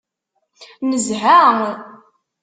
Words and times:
Nezha. 0.89 1.39